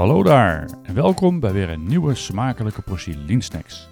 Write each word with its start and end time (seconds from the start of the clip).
Hallo 0.00 0.22
daar 0.22 0.68
en 0.82 0.94
welkom 0.94 1.40
bij 1.40 1.52
weer 1.52 1.70
een 1.70 1.86
nieuwe 1.86 2.14
smakelijke 2.14 2.82
portie 2.82 3.16
Lean 3.16 3.40
Snacks. 3.40 3.88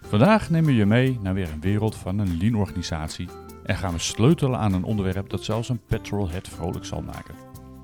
Vandaag 0.00 0.50
nemen 0.50 0.70
we 0.70 0.76
je 0.76 0.86
mee 0.86 1.18
naar 1.22 1.34
weer 1.34 1.52
een 1.52 1.60
wereld 1.60 1.96
van 1.96 2.18
een 2.18 2.36
Lean 2.38 2.54
organisatie 2.54 3.28
en 3.64 3.76
gaan 3.76 3.92
we 3.92 3.98
sleutelen 3.98 4.58
aan 4.58 4.72
een 4.72 4.84
onderwerp 4.84 5.30
dat 5.30 5.44
zelfs 5.44 5.68
een 5.68 5.80
petrolhead 5.86 6.48
vrolijk 6.48 6.84
zal 6.84 7.02
maken. 7.02 7.34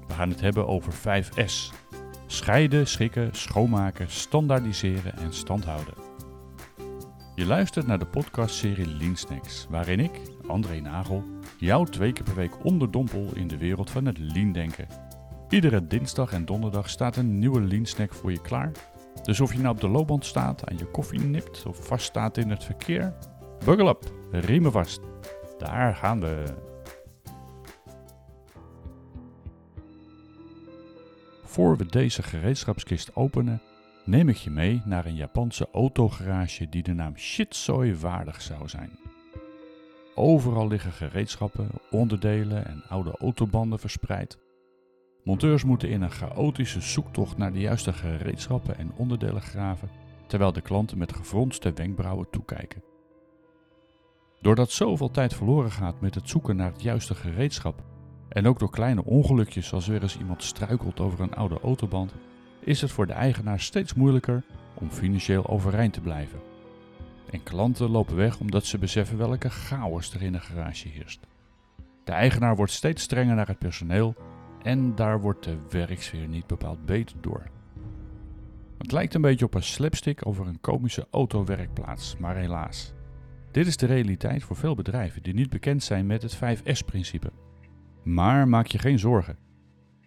We 0.07 0.15
gaan 0.15 0.29
het 0.29 0.41
hebben 0.41 0.67
over 0.67 0.93
5S. 0.93 1.73
Scheiden, 2.27 2.87
schikken, 2.87 3.29
schoonmaken, 3.33 4.11
standaardiseren 4.11 5.17
en 5.17 5.33
standhouden. 5.33 5.95
Je 7.35 7.47
luistert 7.47 7.87
naar 7.87 7.99
de 7.99 8.07
podcastserie 8.07 8.97
Lean 8.97 9.17
Snacks, 9.17 9.67
waarin 9.71 10.01
ik, 10.01 10.21
André 10.47 10.81
Nagel, 10.81 11.25
jou 11.59 11.87
twee 11.87 12.13
keer 12.13 12.25
per 12.25 12.35
week 12.35 12.65
onderdompel 12.65 13.31
in 13.35 13.49
de 13.49 13.59
wereld 13.59 13.91
van 13.91 14.07
het 14.07 14.19
lean 14.19 14.53
denken. 14.53 15.06
Iedere 15.49 15.87
dinsdag 15.87 16.33
en 16.33 16.45
donderdag 16.45 16.89
staat 16.89 17.17
een 17.17 17.39
nieuwe 17.39 17.61
lean 17.61 17.87
snack 17.87 18.15
voor 18.15 18.33
je 18.33 18.41
klaar. 18.41 18.73
Dus 19.23 19.41
of 19.41 19.53
je 19.53 19.59
nou 19.59 19.75
op 19.75 19.81
de 19.81 19.89
loopband 19.89 20.25
staat, 20.25 20.69
aan 20.69 20.79
je 20.79 20.85
koffie 20.85 21.21
nipt 21.21 21.67
of 21.67 21.87
vast 21.87 22.05
staat 22.05 22.37
in 22.37 22.51
het 22.51 22.65
verkeer, 22.65 23.15
buckle 23.65 23.89
up, 23.89 24.13
riemen 24.31 24.73
vast. 24.73 25.01
Daar 25.59 25.95
gaan 25.95 26.21
we. 26.21 26.45
Voor 31.45 31.77
we 31.77 31.87
deze 31.87 32.23
gereedschapskist 32.23 33.17
openen, 33.17 33.63
neem 34.05 34.29
ik 34.29 34.37
je 34.37 34.51
mee 34.51 34.83
naar 34.85 35.07
een 35.07 35.17
Japanse 35.17 35.69
autogarage 35.73 36.69
die 36.69 36.83
de 36.83 36.93
naam 36.93 37.17
Shitsoi 37.17 37.97
waardig 37.97 38.43
zou 38.43 38.69
zijn. 38.69 38.99
Overal 40.15 40.69
liggen 40.69 40.93
gereedschappen, 40.93 41.69
onderdelen 41.91 42.67
en 42.67 42.83
oude 42.89 43.17
autobanden 43.19 43.79
verspreid. 43.79 44.39
Monteurs 45.27 45.65
moeten 45.65 45.89
in 45.89 46.03
een 46.03 46.11
chaotische 46.11 46.81
zoektocht 46.81 47.37
naar 47.37 47.53
de 47.53 47.61
juiste 47.61 47.93
gereedschappen 47.93 48.79
en 48.79 48.93
onderdelen 48.97 49.43
graven, 49.43 49.91
terwijl 50.27 50.53
de 50.53 50.61
klanten 50.61 50.99
met 50.99 51.13
gefronste 51.13 51.73
wenkbrauwen 51.73 52.31
toekijken. 52.31 52.83
Doordat 54.41 54.71
zoveel 54.71 55.11
tijd 55.11 55.35
verloren 55.35 55.71
gaat 55.71 56.01
met 56.01 56.15
het 56.15 56.29
zoeken 56.29 56.57
naar 56.57 56.73
het 56.73 56.83
juiste 56.83 57.15
gereedschap, 57.15 57.83
en 58.29 58.47
ook 58.47 58.59
door 58.59 58.71
kleine 58.71 59.05
ongelukjes 59.05 59.67
zoals 59.67 59.87
weer 59.87 60.03
eens 60.03 60.19
iemand 60.19 60.43
struikelt 60.43 61.01
over 61.01 61.21
een 61.21 61.35
oude 61.35 61.61
autoband, 61.61 62.15
is 62.61 62.81
het 62.81 62.91
voor 62.91 63.07
de 63.07 63.13
eigenaar 63.13 63.61
steeds 63.61 63.95
moeilijker 63.95 64.43
om 64.75 64.91
financieel 64.91 65.47
overeind 65.47 65.93
te 65.93 66.01
blijven. 66.01 66.41
En 67.31 67.43
klanten 67.43 67.91
lopen 67.91 68.17
weg 68.17 68.41
omdat 68.41 68.65
ze 68.65 68.79
beseffen 68.79 69.19
welke 69.19 69.51
chaos 69.51 70.15
er 70.15 70.23
in 70.23 70.33
de 70.33 70.41
garage 70.41 70.89
heerst. 70.89 71.21
De 72.05 72.13
eigenaar 72.13 72.57
wordt 72.57 72.73
steeds 72.73 73.03
strenger 73.03 73.35
naar 73.35 73.49
het 73.49 73.59
personeel 73.59 74.15
en 74.67 74.95
daar 74.95 75.21
wordt 75.21 75.45
de 75.45 75.57
werksfeer 75.71 76.29
niet 76.29 76.47
bepaald 76.47 76.87
beter 76.87 77.17
door. 77.21 77.43
Het 78.79 78.93
lijkt 78.93 79.15
een 79.15 79.21
beetje 79.21 79.45
op 79.45 79.55
een 79.55 79.63
slapstick 79.63 80.27
over 80.27 80.47
een 80.47 80.61
komische 80.61 81.07
autowerkplaats, 81.11 82.17
maar 82.17 82.37
helaas. 82.37 82.93
Dit 83.51 83.67
is 83.67 83.77
de 83.77 83.87
realiteit 83.87 84.43
voor 84.43 84.57
veel 84.57 84.75
bedrijven 84.75 85.23
die 85.23 85.35
niet 85.35 85.51
bekend 85.51 85.83
zijn 85.83 86.07
met 86.07 86.23
het 86.23 86.37
5S-principe. 86.37 87.33
Maar 88.03 88.49
maak 88.49 88.67
je 88.67 88.79
geen 88.79 88.99
zorgen, 88.99 89.39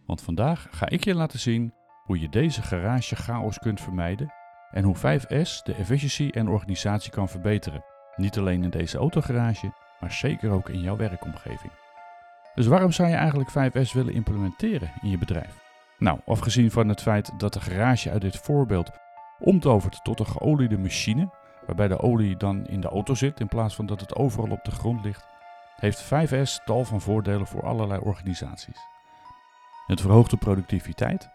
want 0.06 0.22
vandaag 0.22 0.68
ga 0.72 0.90
ik 0.90 1.04
je 1.04 1.16
laten 1.16 1.40
zien 1.40 1.74
hoe 2.04 2.20
je 2.20 2.30
deze 2.30 2.62
garage 2.62 3.16
chaos 3.16 3.60
kunt 3.60 3.82
vermijden 3.82 4.34
en 4.72 4.84
hoe 4.84 4.98
5S 4.98 5.64
de 5.64 5.74
efficiëntie 5.74 6.32
en 6.32 6.50
organisatie 6.50 7.12
kan 7.12 7.30
verbeteren. 7.30 7.84
Niet 8.16 8.38
alleen 8.38 8.64
in 8.64 8.70
deze 8.70 8.98
autogarage, 8.98 9.74
maar 10.00 10.12
zeker 10.12 10.52
ook 10.52 10.70
in 10.70 10.82
jouw 10.82 10.98
werkomgeving. 10.98 11.72
Dus 12.60 12.68
waarom 12.68 12.92
zou 12.92 13.10
je 13.10 13.16
eigenlijk 13.16 13.50
5S 13.50 13.92
willen 13.94 14.14
implementeren 14.14 14.92
in 15.02 15.10
je 15.10 15.18
bedrijf? 15.18 15.60
Nou, 15.98 16.20
afgezien 16.26 16.72
van 16.72 16.88
het 16.90 17.02
feit 17.02 17.32
dat 17.38 17.54
de 17.54 17.62
garage 17.62 18.12
uit 18.12 18.22
dit 18.22 18.38
voorbeeld 18.38 18.92
omtovert 19.40 20.00
tot 20.04 20.20
een 20.20 20.28
geoliede 20.28 20.78
machine, 20.78 21.30
waarbij 21.66 21.88
de 21.88 22.00
olie 22.00 22.38
dan 22.38 22.68
in 22.68 22.82
de 22.82 22.88
auto 22.88 23.14
zit 23.14 23.40
in 23.40 23.48
plaats 23.48 23.76
van 23.76 23.86
dat 23.86 24.02
het 24.02 24.16
overal 24.16 24.52
op 24.52 24.64
de 24.64 24.72
grond 24.72 25.06
ligt, 25.06 25.26
heeft 25.76 26.04
5S 26.04 26.64
tal 26.66 26.86
van 26.86 27.02
voordelen 27.02 27.48
voor 27.48 27.64
allerlei 27.64 28.00
organisaties. 28.00 28.80
Het 29.86 30.02
verhoogt 30.02 30.32
de 30.32 30.38
productiviteit, 30.38 31.30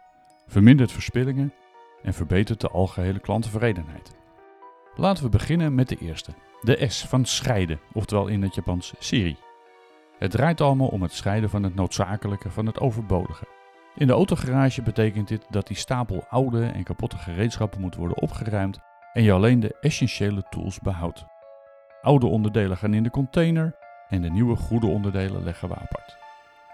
vermindert 0.47 0.93
verspillingen 0.93 1.53
en 2.03 2.15
verbetert 2.15 2.61
de 2.61 2.69
algehele 2.69 3.21
klanttevredenheid. 3.21 4.15
Laten 4.95 5.25
we 5.25 5.31
beginnen 5.31 5.75
met 5.75 5.89
de 5.89 5.97
eerste, 5.97 6.35
de 6.61 6.89
S 6.89 7.07
van 7.07 7.25
scheiden, 7.25 7.81
oftewel 7.93 8.27
in 8.27 8.43
het 8.43 8.55
Japans 8.55 8.95
serie. 8.99 9.44
Het 10.25 10.33
draait 10.33 10.61
allemaal 10.61 10.89
om 10.89 11.03
het 11.03 11.13
scheiden 11.13 11.51
van 11.51 11.63
het 11.63 11.75
noodzakelijke 11.75 12.51
van 12.51 12.67
het 12.67 12.81
overbodige. 12.81 13.45
In 13.95 14.07
de 14.07 14.13
autogarage 14.13 14.83
betekent 14.83 15.29
dit 15.29 15.47
dat 15.51 15.67
die 15.67 15.77
stapel 15.77 16.25
oude 16.29 16.67
en 16.67 16.83
kapotte 16.83 17.19
gereedschappen 17.19 17.81
moet 17.81 17.95
worden 17.95 18.23
opgeruimd 18.23 18.79
en 19.13 19.23
je 19.23 19.33
alleen 19.33 19.61
de 19.61 19.77
essentiële 19.81 20.47
tools 20.51 20.81
behoudt. 20.81 21.25
Oude 22.03 22.27
onderdelen 22.27 22.77
gaan 22.77 22.95
in 22.95 23.03
de 23.03 23.11
container 23.11 23.77
en 24.09 24.23
de 24.23 24.31
nieuwe 24.31 24.57
goede 24.57 24.87
onderdelen 24.87 25.45
leggen 25.45 25.69
we 25.69 25.75
apart. 25.75 26.17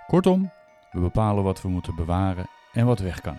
Kortom, 0.06 0.50
we 0.90 1.00
bepalen 1.00 1.44
wat 1.44 1.62
we 1.62 1.68
moeten 1.68 1.94
bewaren 1.94 2.46
en 2.72 2.86
wat 2.86 2.98
weg 2.98 3.20
kan. 3.20 3.38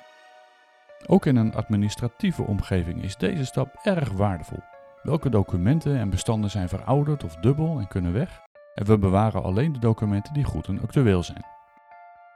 Ook 1.06 1.26
in 1.26 1.36
een 1.36 1.56
administratieve 1.56 2.44
omgeving 2.44 3.04
is 3.04 3.18
deze 3.18 3.46
stap 3.46 3.80
erg 3.84 4.12
waardevol. 4.12 4.64
Welke 5.02 5.30
documenten 5.30 5.98
en 5.98 6.10
bestanden 6.10 6.50
zijn 6.50 6.70
verouderd 6.70 7.24
of 7.24 7.36
dubbel 7.36 7.80
en 7.80 7.88
kunnen 7.88 8.14
weg? 8.14 8.50
En 8.74 8.86
we 8.86 8.98
bewaren 8.98 9.44
alleen 9.44 9.74
de 9.74 9.80
documenten 9.80 10.34
die 10.34 10.44
goed 10.44 10.68
en 10.68 10.82
actueel 10.82 11.24
zijn. 11.24 11.46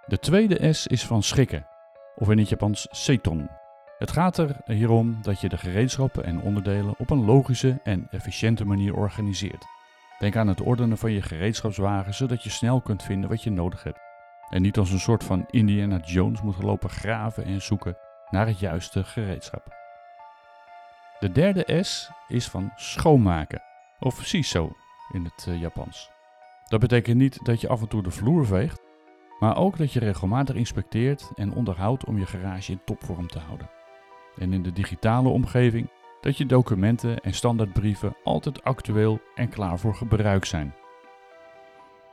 De 0.05 0.19
tweede 0.19 0.73
S 0.73 0.87
is 0.87 1.05
van 1.05 1.23
schikken, 1.23 1.67
of 2.15 2.29
in 2.29 2.37
het 2.37 2.49
Japans 2.49 2.87
seton. 2.91 3.49
Het 3.97 4.11
gaat 4.11 4.37
er 4.37 4.55
hierom 4.65 5.17
dat 5.21 5.41
je 5.41 5.49
de 5.49 5.57
gereedschappen 5.57 6.23
en 6.23 6.41
onderdelen 6.41 6.95
op 6.97 7.09
een 7.09 7.25
logische 7.25 7.79
en 7.83 8.07
efficiënte 8.09 8.65
manier 8.65 8.95
organiseert. 8.95 9.65
Denk 10.19 10.35
aan 10.35 10.47
het 10.47 10.61
ordenen 10.61 10.97
van 10.97 11.11
je 11.11 11.21
gereedschapswagen 11.21 12.13
zodat 12.13 12.43
je 12.43 12.49
snel 12.49 12.81
kunt 12.81 13.03
vinden 13.03 13.29
wat 13.29 13.43
je 13.43 13.49
nodig 13.49 13.83
hebt. 13.83 13.99
En 14.49 14.61
niet 14.61 14.77
als 14.77 14.91
een 14.91 14.99
soort 14.99 15.23
van 15.23 15.45
Indiana 15.49 15.97
Jones 15.97 16.41
moet 16.41 16.63
lopen 16.63 16.89
graven 16.89 17.45
en 17.45 17.61
zoeken 17.61 17.97
naar 18.29 18.47
het 18.47 18.59
juiste 18.59 19.03
gereedschap. 19.03 19.67
De 21.19 21.31
derde 21.31 21.83
S 21.83 22.09
is 22.27 22.47
van 22.47 22.71
schoonmaken, 22.75 23.61
of 23.99 24.25
shiso 24.25 24.71
in 25.11 25.23
het 25.23 25.45
uh, 25.49 25.61
Japans. 25.61 26.14
Dat 26.67 26.79
betekent 26.79 27.17
niet 27.17 27.45
dat 27.45 27.61
je 27.61 27.67
af 27.67 27.81
en 27.81 27.87
toe 27.87 28.03
de 28.03 28.11
vloer 28.11 28.45
veegt, 28.45 28.81
maar 29.39 29.57
ook 29.57 29.77
dat 29.77 29.93
je 29.93 29.99
regelmatig 29.99 30.55
inspecteert 30.55 31.31
en 31.35 31.53
onderhoudt 31.53 32.05
om 32.05 32.17
je 32.17 32.25
garage 32.25 32.71
in 32.71 32.81
topvorm 32.85 33.27
te 33.27 33.39
houden. 33.39 33.69
En 34.37 34.53
in 34.53 34.63
de 34.63 34.71
digitale 34.71 35.29
omgeving 35.29 35.89
dat 36.21 36.37
je 36.37 36.45
documenten 36.45 37.19
en 37.19 37.33
standaardbrieven 37.33 38.15
altijd 38.23 38.63
actueel 38.63 39.19
en 39.35 39.49
klaar 39.49 39.79
voor 39.79 39.95
gebruik 39.95 40.45
zijn. 40.45 40.75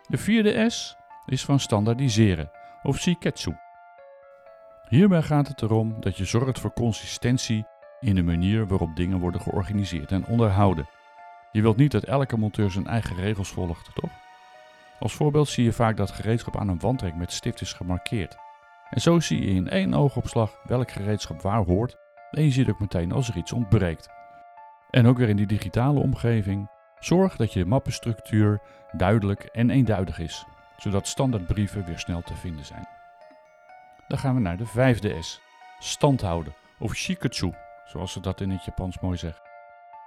De 0.09 0.17
vierde 0.17 0.71
S 0.71 0.97
is 1.27 1.45
van 1.45 1.61
standaardiseren, 1.61 2.51
of 2.83 2.99
shiketsu. 2.99 3.57
Hierbij 4.89 5.23
gaat 5.23 5.49
het 5.49 5.63
erom 5.63 6.01
dat 6.01 6.17
je 6.17 6.25
zorgt 6.25 6.61
voor 6.61 6.73
consistentie 6.73 7.67
in 8.01 8.15
de 8.15 8.23
manier 8.23 8.67
waarop 8.67 8.97
dingen 8.97 9.19
worden 9.19 9.41
georganiseerd 9.41 10.13
en 10.13 10.27
onderhouden. 10.27 10.89
Je 11.53 11.63
wilt 11.63 11.77
niet 11.77 11.93
dat 11.93 12.05
elke 12.05 12.37
monteur 12.37 12.71
zijn 12.71 12.87
eigen 12.87 13.17
regels 13.17 13.49
volgt, 13.49 13.91
toch? 13.95 14.11
Als 15.03 15.15
voorbeeld 15.15 15.49
zie 15.49 15.65
je 15.65 15.73
vaak 15.73 15.97
dat 15.97 16.11
gereedschap 16.11 16.57
aan 16.57 16.69
een 16.69 16.81
wandrek 16.81 17.15
met 17.15 17.33
stift 17.33 17.61
is 17.61 17.73
gemarkeerd. 17.73 18.37
En 18.91 19.01
zo 19.01 19.21
zie 19.21 19.41
je 19.41 19.55
in 19.55 19.69
één 19.69 19.95
oogopslag 19.95 20.59
welk 20.65 20.91
gereedschap 20.91 21.43
waar 21.43 21.65
hoort 21.65 21.97
en 22.31 22.45
je 22.45 22.51
ziet 22.51 22.69
ook 22.69 22.81
meteen 22.81 23.13
als 23.13 23.29
er 23.29 23.37
iets 23.37 23.53
ontbreekt. 23.53 24.09
En 24.91 25.07
ook 25.07 25.19
weer 25.19 25.28
in 25.28 25.37
die 25.37 25.47
digitale 25.47 26.01
omgeving, 26.01 26.71
zorg 26.99 27.37
dat 27.37 27.53
je 27.53 27.65
mappenstructuur 27.65 28.60
duidelijk 28.93 29.45
en 29.45 29.71
eenduidig 29.71 30.19
is, 30.19 30.45
zodat 30.77 31.07
standaardbrieven 31.07 31.84
weer 31.84 31.98
snel 31.98 32.22
te 32.22 32.34
vinden 32.34 32.65
zijn. 32.65 32.89
Dan 34.09 34.19
gaan 34.19 34.34
we 34.34 34.41
naar 34.41 34.57
de 34.57 34.66
vijfde 34.66 35.22
S, 35.22 35.41
standhouden 35.78 36.55
of 36.78 36.95
shiketsu, 36.95 37.53
zoals 37.84 38.13
ze 38.13 38.21
dat 38.21 38.41
in 38.41 38.51
het 38.51 38.65
Japans 38.65 39.01
mooi 39.01 39.19
zeggen. 39.19 39.43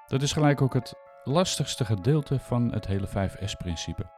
Dat 0.07 0.21
is 0.21 0.33
gelijk 0.33 0.61
ook 0.61 0.73
het 0.73 0.93
lastigste 1.23 1.85
gedeelte 1.85 2.39
van 2.39 2.73
het 2.73 2.87
hele 2.87 3.07
5S-principe. 3.07 4.14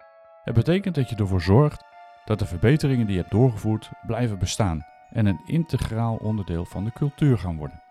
Het 0.47 0.55
betekent 0.55 0.95
dat 0.95 1.09
je 1.09 1.15
ervoor 1.15 1.41
zorgt 1.41 1.83
dat 2.25 2.39
de 2.39 2.45
verbeteringen 2.45 3.05
die 3.05 3.15
je 3.15 3.21
hebt 3.21 3.33
doorgevoerd 3.33 3.91
blijven 4.05 4.39
bestaan 4.39 4.85
en 5.09 5.25
een 5.25 5.41
integraal 5.45 6.15
onderdeel 6.15 6.65
van 6.65 6.83
de 6.83 6.91
cultuur 6.91 7.37
gaan 7.37 7.57
worden. 7.57 7.81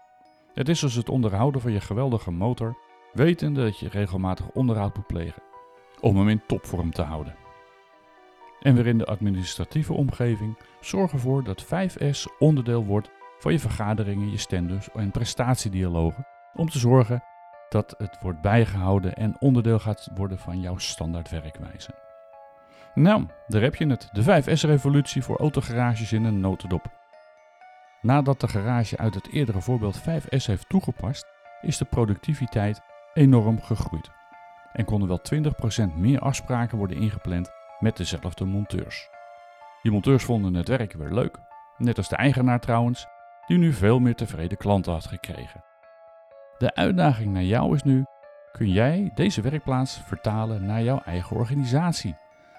Het 0.55 0.69
is 0.69 0.83
als 0.83 0.95
het 0.95 1.09
onderhouden 1.09 1.61
van 1.61 1.73
je 1.73 1.81
geweldige 1.81 2.31
motor, 2.31 2.77
wetende 3.13 3.63
dat 3.63 3.79
je 3.79 3.89
regelmatig 3.89 4.49
onderhoud 4.49 4.97
moet 4.97 5.07
plegen, 5.07 5.43
om 6.01 6.17
hem 6.17 6.29
in 6.29 6.43
topvorm 6.47 6.91
te 6.91 7.03
houden. 7.03 7.35
En 8.61 8.75
weer 8.75 8.87
in 8.87 8.99
de 8.99 9.07
administratieve 9.07 9.93
omgeving, 9.93 10.59
zorg 10.81 11.13
ervoor 11.13 11.45
dat 11.45 11.65
5S 11.65 12.39
onderdeel 12.39 12.85
wordt 12.85 13.11
van 13.39 13.53
je 13.53 13.59
vergaderingen, 13.59 14.31
je 14.31 14.39
standards 14.39 14.89
en 14.91 15.11
prestatiedialogen, 15.11 16.27
om 16.55 16.69
te 16.69 16.79
zorgen 16.79 17.23
dat 17.69 17.95
het 17.99 18.19
wordt 18.21 18.41
bijgehouden 18.41 19.15
en 19.15 19.37
onderdeel 19.41 19.79
gaat 19.79 20.11
worden 20.15 20.39
van 20.39 20.61
jouw 20.61 20.79
standaard 20.79 21.31
werkwijze. 21.31 22.06
Nou, 22.97 23.27
daar 23.47 23.63
heb 23.63 23.75
je 23.75 23.87
het. 23.87 24.09
De 24.13 24.43
5S-revolutie 24.43 25.23
voor 25.23 25.39
autogarages 25.39 26.13
in 26.13 26.25
een 26.25 26.41
notendop. 26.41 26.91
Nadat 28.01 28.41
de 28.41 28.49
garage 28.49 28.97
uit 28.97 29.15
het 29.15 29.33
eerdere 29.33 29.61
voorbeeld 29.61 30.01
5S 30.01 30.45
heeft 30.47 30.69
toegepast, 30.69 31.27
is 31.61 31.77
de 31.79 31.85
productiviteit 31.85 32.81
enorm 33.15 33.63
gegroeid. 33.63 34.11
En 34.73 34.85
konden 34.85 35.09
wel 35.09 35.21
20% 35.91 35.95
meer 35.97 36.21
afspraken 36.21 36.79
worden 36.79 36.97
ingepland 36.97 37.51
met 37.79 37.97
dezelfde 37.97 38.45
monteurs. 38.45 39.09
Die 39.83 39.93
monteurs 39.93 40.25
vonden 40.25 40.55
het 40.55 40.69
werk 40.69 40.93
weer 40.93 41.13
leuk, 41.13 41.39
net 41.79 41.97
als 41.97 42.09
de 42.09 42.17
eigenaar 42.17 42.61
trouwens, 42.61 43.07
die 43.47 43.59
nu 43.59 43.73
veel 43.73 43.99
meer 43.99 44.15
tevreden 44.15 44.59
klanten 44.59 44.93
had 44.93 45.07
gekregen. 45.07 45.65
De 46.59 46.75
uitdaging 46.75 47.33
naar 47.33 47.43
jou 47.43 47.75
is 47.75 47.83
nu: 47.83 48.05
kun 48.53 48.71
jij 48.71 49.11
deze 49.15 49.41
werkplaats 49.41 50.01
vertalen 50.05 50.67
naar 50.67 50.83
jouw 50.83 51.01
eigen 51.05 51.37
organisatie? 51.37 52.17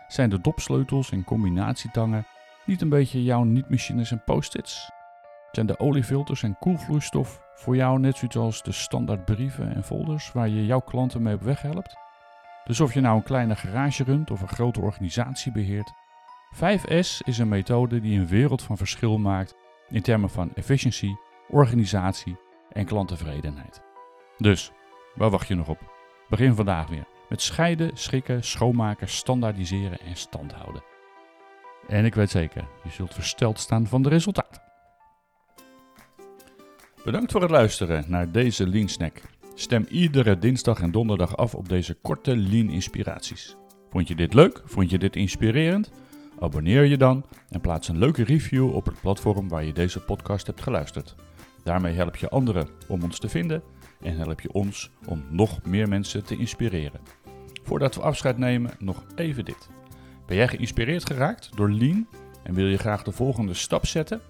Zijn 0.07 0.30
de 0.30 0.42
dopsleutels 0.42 1.12
en 1.12 1.24
combinatietangen 1.24 2.25
niet 2.65 2.81
een 2.81 2.89
beetje 2.89 3.24
jouw 3.24 3.44
niet-machines 3.44 4.12
en 4.12 4.24
post-its? 4.24 4.92
Zijn 5.51 5.65
de 5.65 5.80
oliefilters 5.80 6.44
en 6.44 6.57
koelvloeistof 6.59 7.42
voor 7.56 7.75
jou 7.75 8.00
net 8.00 8.18
zoiets 8.18 8.38
als 8.38 8.63
de 8.63 8.71
standaard 8.71 9.25
brieven 9.25 9.75
en 9.75 9.83
folders 9.83 10.31
waar 10.31 10.48
je 10.48 10.65
jouw 10.65 10.80
klanten 10.80 11.21
mee 11.21 11.33
op 11.33 11.42
weg 11.42 11.62
helpt? 11.62 11.95
Dus 12.63 12.80
of 12.80 12.94
je 12.94 13.01
nou 13.01 13.18
een 13.18 13.24
kleine 13.24 13.56
garage 13.56 14.04
runt 14.04 14.31
of 14.31 14.42
een 14.42 14.48
grote 14.48 14.81
organisatie 14.81 15.51
beheert, 15.51 15.94
5S 16.56 17.18
is 17.24 17.38
een 17.38 17.48
methode 17.48 18.00
die 18.00 18.19
een 18.19 18.27
wereld 18.27 18.62
van 18.62 18.77
verschil 18.77 19.18
maakt 19.18 19.56
in 19.89 20.01
termen 20.01 20.30
van 20.30 20.51
efficiëntie, 20.56 21.19
organisatie 21.48 22.38
en 22.71 22.86
klanttevredenheid. 22.86 23.81
Dus, 24.38 24.71
waar 25.15 25.30
wacht 25.30 25.48
je 25.48 25.56
nog 25.56 25.68
op? 25.68 25.95
Begin 26.30 26.56
vandaag 26.56 26.88
weer 26.88 27.07
met 27.29 27.41
scheiden, 27.41 27.91
schikken, 27.94 28.44
schoonmaken, 28.44 29.09
standaardiseren 29.09 30.00
en 30.00 30.15
standhouden. 30.15 30.83
En 31.88 32.06
ik 32.06 32.15
weet 32.15 32.29
zeker, 32.29 32.68
je 32.83 32.89
zult 32.89 33.13
versteld 33.13 33.59
staan 33.59 33.88
van 33.88 34.01
de 34.01 34.09
resultaten. 34.09 34.62
Bedankt 37.03 37.31
voor 37.31 37.41
het 37.41 37.51
luisteren 37.51 38.06
naar 38.07 38.31
deze 38.31 38.68
Lean 38.68 38.88
Snack. 38.88 39.21
Stem 39.53 39.85
iedere 39.89 40.39
dinsdag 40.39 40.81
en 40.81 40.91
donderdag 40.91 41.38
af 41.38 41.56
op 41.56 41.69
deze 41.69 41.94
korte 41.94 42.38
Lean 42.38 42.69
inspiraties. 42.69 43.56
Vond 43.89 44.07
je 44.07 44.15
dit 44.15 44.33
leuk? 44.33 44.62
Vond 44.65 44.89
je 44.89 44.97
dit 44.97 45.15
inspirerend? 45.15 45.91
Abonneer 46.39 46.83
je 46.83 46.97
dan 46.97 47.25
en 47.50 47.62
plaats 47.62 47.88
een 47.88 47.97
leuke 47.97 48.23
review 48.23 48.75
op 48.75 48.85
het 48.85 49.01
platform 49.01 49.50
waar 49.50 49.63
je 49.63 49.73
deze 49.73 50.00
podcast 50.00 50.47
hebt 50.47 50.62
geluisterd. 50.62 51.15
Daarmee 51.63 51.94
help 51.94 52.15
je 52.15 52.30
anderen 52.30 52.68
om 52.88 53.03
ons 53.03 53.19
te 53.19 53.30
vinden 53.30 53.63
en 54.01 54.17
help 54.17 54.41
je 54.41 54.51
ons 54.51 54.91
om 55.07 55.23
nog 55.29 55.63
meer 55.65 55.88
mensen 55.88 56.25
te 56.25 56.38
inspireren. 56.38 57.01
Voordat 57.63 57.95
we 57.95 58.01
afscheid 58.01 58.38
nemen, 58.38 58.71
nog 58.79 59.03
even 59.15 59.45
dit. 59.45 59.69
Ben 60.25 60.38
jij 60.38 60.47
geïnspireerd 60.47 61.05
geraakt 61.05 61.49
door 61.55 61.71
Lean 61.71 62.07
en 62.44 62.53
wil 62.53 62.65
je 62.65 62.77
graag 62.77 63.03
de 63.03 63.11
volgende 63.11 63.53
stap 63.53 63.85
zetten? 63.85 64.21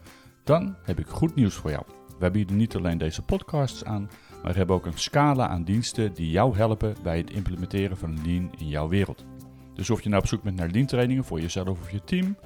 Dan 0.44 0.76
heb 0.84 1.00
ik 1.00 1.08
goed 1.08 1.36
nieuws 1.36 1.56
voor 1.56 1.72
jou. 1.72 1.84
Wij 2.20 2.32
bieden 2.32 2.58
niet 2.58 2.76
alleen 2.76 2.98
deze 2.98 3.22
podcasts 3.22 3.84
aan, 3.84 4.10
maar 4.44 4.56
hebben 4.56 4.76
ook 4.76 4.86
een 4.86 4.98
scala 4.98 5.48
aan 5.48 5.64
diensten 5.64 6.14
die 6.14 6.32
jou 6.32 6.56
helpen 6.56 6.96
bij 7.04 7.18
het 7.18 7.32
implementeren 7.32 7.98
van 7.98 8.20
Lean 8.26 8.52
in 8.58 8.68
jouw 8.68 8.88
wereld. 8.88 9.26
Dus 9.74 9.90
of 9.90 10.02
je 10.02 10.10
nou 10.10 10.22
op 10.22 10.28
zoek 10.28 10.44
bent 10.44 10.56
naar 10.56 10.70
Lean 10.70 10.86
trainingen 10.86 11.24
voor 11.24 11.42
jezelf 11.42 11.70
of 11.70 11.92
je 11.92 12.04
team, 12.04 12.38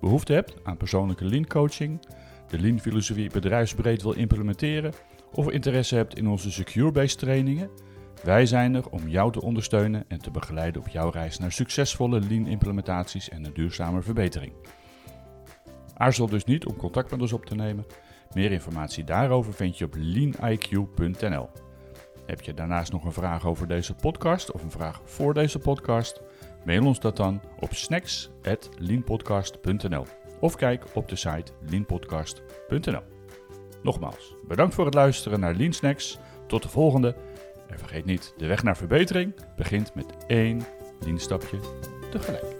behoefte 0.00 0.32
hebt 0.32 0.54
aan 0.62 0.76
persoonlijke 0.76 1.24
Lean 1.24 1.46
coaching, 1.46 2.06
de 2.48 2.60
Lean 2.60 2.80
filosofie 2.80 3.30
bedrijfsbreed 3.30 4.02
wil 4.02 4.12
implementeren 4.12 4.92
of 5.32 5.50
interesse 5.50 5.94
hebt 5.94 6.18
in 6.18 6.28
onze 6.28 6.52
Secure-based 6.52 7.18
trainingen, 7.18 7.70
wij 8.22 8.46
zijn 8.46 8.74
er 8.74 8.90
om 8.90 9.08
jou 9.08 9.32
te 9.32 9.42
ondersteunen 9.42 10.04
en 10.08 10.18
te 10.18 10.30
begeleiden 10.30 10.82
op 10.82 10.88
jouw 10.88 11.10
reis 11.10 11.38
naar 11.38 11.52
succesvolle 11.52 12.20
Lean 12.20 12.46
implementaties 12.46 13.28
en 13.28 13.44
een 13.44 13.54
duurzame 13.54 14.02
verbetering. 14.02 14.52
Aarzel 15.94 16.28
dus 16.28 16.44
niet 16.44 16.66
om 16.66 16.76
contact 16.76 17.10
met 17.10 17.20
ons 17.20 17.32
op 17.32 17.46
te 17.46 17.54
nemen. 17.54 17.86
Meer 18.34 18.52
informatie 18.52 19.04
daarover 19.04 19.52
vind 19.52 19.78
je 19.78 19.84
op 19.84 19.96
leaniq.nl. 19.96 21.48
Heb 22.26 22.40
je 22.40 22.54
daarnaast 22.54 22.92
nog 22.92 23.04
een 23.04 23.12
vraag 23.12 23.46
over 23.46 23.68
deze 23.68 23.94
podcast 23.94 24.52
of 24.52 24.62
een 24.62 24.70
vraag 24.70 25.00
voor 25.04 25.34
deze 25.34 25.58
podcast? 25.58 26.20
Mail 26.64 26.86
ons 26.86 27.00
dat 27.00 27.16
dan 27.16 27.40
op 27.60 27.74
snacks.leanpodcast.nl 27.74 30.06
of 30.40 30.56
kijk 30.56 30.84
op 30.94 31.08
de 31.08 31.16
site 31.16 31.52
leanpodcast.nl. 31.60 33.09
Nogmaals, 33.82 34.34
bedankt 34.48 34.74
voor 34.74 34.84
het 34.84 34.94
luisteren 34.94 35.40
naar 35.40 35.54
Lean 35.54 35.72
Snacks. 35.72 36.18
Tot 36.46 36.62
de 36.62 36.68
volgende. 36.68 37.14
En 37.68 37.78
vergeet 37.78 38.04
niet, 38.04 38.34
de 38.36 38.46
weg 38.46 38.62
naar 38.62 38.76
verbetering 38.76 39.34
begint 39.56 39.94
met 39.94 40.06
één 40.26 40.62
Lean 41.00 41.18
stapje 41.18 41.58
tegelijk. 42.10 42.59